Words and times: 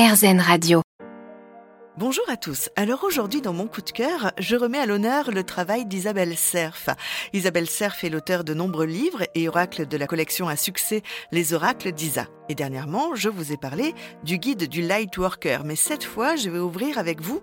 RZN 0.00 0.40
Radio. 0.40 0.80
Bonjour 1.98 2.24
à 2.30 2.38
tous. 2.38 2.70
Alors 2.74 3.04
aujourd'hui, 3.04 3.42
dans 3.42 3.52
mon 3.52 3.66
coup 3.66 3.82
de 3.82 3.90
cœur, 3.90 4.32
je 4.38 4.56
remets 4.56 4.78
à 4.78 4.86
l'honneur 4.86 5.30
le 5.30 5.44
travail 5.44 5.84
d'Isabelle 5.84 6.38
Cerf. 6.38 6.88
Isabelle 7.34 7.68
Cerf 7.68 8.02
est 8.02 8.08
l'auteur 8.08 8.42
de 8.42 8.54
nombreux 8.54 8.86
livres 8.86 9.24
et 9.34 9.46
oracles 9.46 9.86
de 9.86 9.98
la 9.98 10.06
collection 10.06 10.48
à 10.48 10.56
succès 10.56 11.02
Les 11.32 11.52
Oracles 11.52 11.92
d'Isa. 11.92 12.28
Et 12.48 12.54
dernièrement, 12.54 13.14
je 13.14 13.28
vous 13.28 13.52
ai 13.52 13.58
parlé 13.58 13.94
du 14.24 14.38
guide 14.38 14.68
du 14.68 14.80
Light 14.80 15.18
Worker. 15.18 15.64
Mais 15.66 15.76
cette 15.76 16.04
fois, 16.04 16.34
je 16.34 16.48
vais 16.48 16.60
ouvrir 16.60 16.96
avec 16.96 17.20
vous 17.20 17.42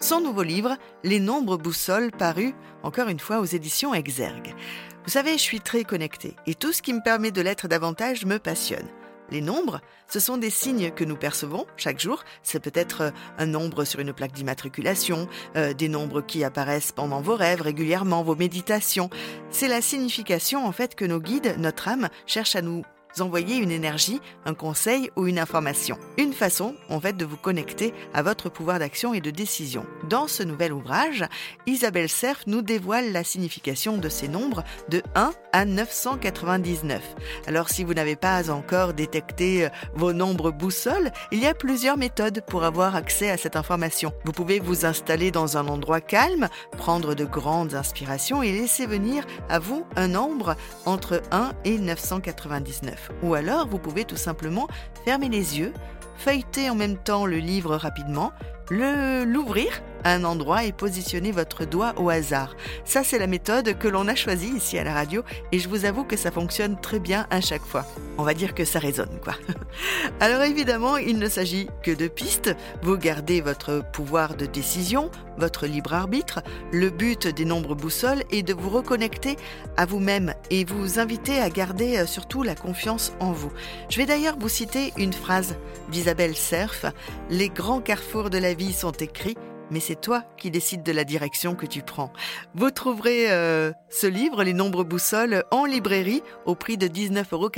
son 0.00 0.20
nouveau 0.20 0.42
livre, 0.42 0.76
Les 1.04 1.20
nombres 1.20 1.56
boussoles, 1.56 2.10
paru 2.10 2.52
encore 2.82 3.06
une 3.06 3.20
fois 3.20 3.38
aux 3.38 3.44
éditions 3.44 3.94
Exergue. 3.94 4.56
Vous 5.04 5.10
savez, 5.12 5.34
je 5.34 5.42
suis 5.42 5.60
très 5.60 5.84
connectée 5.84 6.34
et 6.48 6.56
tout 6.56 6.72
ce 6.72 6.82
qui 6.82 6.94
me 6.94 7.02
permet 7.04 7.30
de 7.30 7.42
l'être 7.42 7.68
davantage 7.68 8.26
me 8.26 8.40
passionne. 8.40 8.88
Les 9.32 9.40
nombres, 9.40 9.80
ce 10.08 10.20
sont 10.20 10.36
des 10.36 10.50
signes 10.50 10.90
que 10.90 11.04
nous 11.04 11.16
percevons 11.16 11.64
chaque 11.78 11.98
jour. 11.98 12.22
C'est 12.42 12.60
peut-être 12.60 13.00
euh, 13.00 13.10
un 13.38 13.46
nombre 13.46 13.84
sur 13.84 13.98
une 14.00 14.12
plaque 14.12 14.32
d'immatriculation, 14.32 15.26
euh, 15.56 15.72
des 15.72 15.88
nombres 15.88 16.20
qui 16.20 16.44
apparaissent 16.44 16.92
pendant 16.92 17.22
vos 17.22 17.34
rêves 17.34 17.62
régulièrement, 17.62 18.22
vos 18.22 18.36
méditations. 18.36 19.08
C'est 19.48 19.68
la 19.68 19.80
signification 19.80 20.66
en 20.66 20.72
fait 20.72 20.94
que 20.94 21.06
nos 21.06 21.18
guides, 21.18 21.56
notre 21.56 21.88
âme, 21.88 22.10
cherchent 22.26 22.56
à 22.56 22.60
nous 22.60 22.82
envoyer 23.20 23.56
une 23.56 23.70
énergie, 23.70 24.20
un 24.44 24.54
conseil 24.54 25.10
ou 25.16 25.26
une 25.26 25.38
information. 25.38 25.98
Une 26.18 26.32
façon, 26.32 26.74
en 26.88 27.00
fait, 27.00 27.16
de 27.16 27.24
vous 27.24 27.36
connecter 27.36 27.92
à 28.14 28.22
votre 28.22 28.48
pouvoir 28.48 28.78
d'action 28.78 29.14
et 29.14 29.20
de 29.20 29.30
décision. 29.30 29.84
Dans 30.08 30.28
ce 30.28 30.42
nouvel 30.42 30.72
ouvrage, 30.72 31.24
Isabelle 31.66 32.08
Cerf 32.08 32.44
nous 32.46 32.62
dévoile 32.62 33.12
la 33.12 33.24
signification 33.24 33.98
de 33.98 34.08
ces 34.08 34.28
nombres 34.28 34.64
de 34.88 35.02
1 35.14 35.32
à 35.52 35.64
999. 35.64 37.02
Alors, 37.46 37.68
si 37.68 37.84
vous 37.84 37.94
n'avez 37.94 38.16
pas 38.16 38.50
encore 38.50 38.94
détecté 38.94 39.66
euh, 39.66 39.68
vos 39.94 40.12
nombres 40.12 40.50
boussoles, 40.50 41.10
il 41.30 41.40
y 41.40 41.46
a 41.46 41.54
plusieurs 41.54 41.96
méthodes 41.96 42.42
pour 42.46 42.64
avoir 42.64 42.96
accès 42.96 43.30
à 43.30 43.36
cette 43.36 43.56
information. 43.56 44.12
Vous 44.24 44.32
pouvez 44.32 44.60
vous 44.60 44.86
installer 44.86 45.30
dans 45.30 45.56
un 45.56 45.66
endroit 45.68 46.00
calme, 46.00 46.48
prendre 46.78 47.14
de 47.14 47.24
grandes 47.24 47.74
inspirations 47.74 48.42
et 48.42 48.52
laisser 48.52 48.86
venir 48.86 49.24
à 49.48 49.58
vous 49.58 49.84
un 49.96 50.08
nombre 50.08 50.56
entre 50.86 51.22
1 51.30 51.52
et 51.64 51.78
999. 51.78 53.01
Ou 53.22 53.34
alors, 53.34 53.66
vous 53.66 53.78
pouvez 53.78 54.04
tout 54.04 54.16
simplement 54.16 54.68
fermer 55.04 55.28
les 55.28 55.58
yeux, 55.58 55.72
feuilleter 56.16 56.70
en 56.70 56.74
même 56.74 56.96
temps 56.96 57.26
le 57.26 57.38
livre 57.38 57.76
rapidement, 57.76 58.32
l'ouvrir 58.70 59.82
à 60.04 60.14
un 60.14 60.24
endroit 60.24 60.64
et 60.64 60.72
positionner 60.72 61.32
votre 61.32 61.64
doigt 61.64 61.94
au 61.96 62.10
hasard. 62.10 62.56
Ça, 62.84 63.04
c'est 63.04 63.18
la 63.18 63.26
méthode 63.26 63.78
que 63.78 63.88
l'on 63.88 64.08
a 64.08 64.14
choisie 64.14 64.52
ici 64.56 64.78
à 64.78 64.84
la 64.84 64.94
radio 64.94 65.22
et 65.52 65.58
je 65.58 65.68
vous 65.68 65.84
avoue 65.84 66.04
que 66.04 66.16
ça 66.16 66.30
fonctionne 66.30 66.80
très 66.80 66.98
bien 66.98 67.26
à 67.30 67.40
chaque 67.40 67.62
fois. 67.62 67.86
On 68.18 68.24
va 68.24 68.34
dire 68.34 68.54
que 68.54 68.64
ça 68.64 68.78
résonne, 68.78 69.20
quoi. 69.22 69.34
Alors 70.20 70.42
évidemment, 70.42 70.96
il 70.96 71.18
ne 71.18 71.28
s'agit 71.28 71.68
que 71.82 71.90
de 71.90 72.08
pistes. 72.08 72.54
Vous 72.82 72.96
gardez 72.96 73.40
votre 73.40 73.82
pouvoir 73.92 74.34
de 74.34 74.46
décision, 74.46 75.10
votre 75.38 75.66
libre 75.66 75.94
arbitre. 75.94 76.40
Le 76.72 76.90
but 76.90 77.26
des 77.28 77.44
nombres 77.44 77.74
boussoles 77.74 78.24
est 78.30 78.42
de 78.42 78.54
vous 78.54 78.70
reconnecter 78.70 79.36
à 79.76 79.86
vous-même 79.86 80.34
et 80.50 80.64
vous 80.64 80.98
inviter 80.98 81.38
à 81.38 81.48
garder 81.48 81.98
euh, 81.98 82.06
surtout 82.06 82.42
la 82.42 82.54
confiance 82.54 83.12
en 83.20 83.32
vous. 83.32 83.52
Je 83.88 83.98
vais 83.98 84.06
d'ailleurs 84.06 84.36
vous 84.38 84.48
citer 84.48 84.92
une 84.96 85.12
phrase 85.12 85.56
d'Isabelle 85.90 86.36
Cerf. 86.36 86.86
Les 87.30 87.48
grands 87.48 87.80
carrefours 87.80 88.30
de 88.30 88.38
la 88.38 88.51
sont 88.72 88.92
écrits 88.92 89.36
mais 89.72 89.80
c'est 89.80 90.00
toi 90.00 90.24
qui 90.36 90.50
décides 90.50 90.82
de 90.82 90.92
la 90.92 91.04
direction 91.04 91.54
que 91.54 91.66
tu 91.66 91.82
prends. 91.82 92.12
Vous 92.54 92.70
trouverez 92.70 93.32
euh, 93.32 93.72
ce 93.88 94.06
livre, 94.06 94.44
Les 94.44 94.52
Nombres 94.52 94.84
Boussoles, 94.84 95.44
en 95.50 95.64
librairie 95.64 96.22
au 96.44 96.54
prix 96.54 96.76
de 96.76 96.86
19,90 96.86 97.32
euros. 97.32 97.50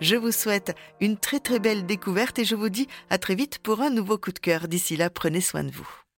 Je 0.00 0.16
vous 0.16 0.32
souhaite 0.32 0.74
une 1.00 1.18
très 1.18 1.38
très 1.38 1.58
belle 1.58 1.84
découverte 1.84 2.38
et 2.38 2.44
je 2.44 2.54
vous 2.54 2.70
dis 2.70 2.88
à 3.10 3.18
très 3.18 3.34
vite 3.34 3.58
pour 3.58 3.82
un 3.82 3.90
nouveau 3.90 4.16
coup 4.16 4.32
de 4.32 4.38
cœur. 4.38 4.66
D'ici 4.66 4.96
là, 4.96 5.10
prenez 5.10 5.42
soin 5.42 5.62
de 5.62 5.70
vous. 5.70 6.00